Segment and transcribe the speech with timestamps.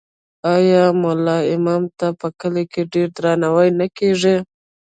[0.53, 4.35] آیا ملا امام ته په کلي کې ډیر درناوی نه کیږي؟